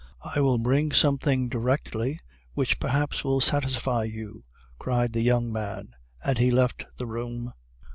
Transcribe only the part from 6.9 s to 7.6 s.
the room.